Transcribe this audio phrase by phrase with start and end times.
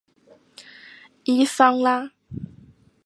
[1.25, 2.11] 伊桑拉。